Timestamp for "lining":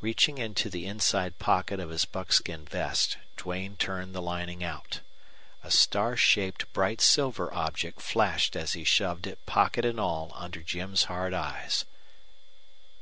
4.22-4.64